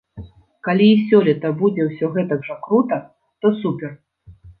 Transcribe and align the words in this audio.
Калі 0.67 0.85
і 0.93 0.95
сёлета 1.09 1.51
будзе 1.59 1.81
ўсё 1.89 2.09
гэтак 2.15 2.41
жа 2.47 2.57
крута, 2.69 2.97
то 3.45 3.53
супер. 3.61 3.93